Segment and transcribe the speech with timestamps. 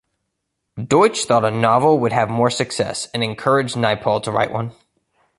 [0.83, 4.71] Deutsch thought a novel would have more success, and encouraged Naipaul to write one.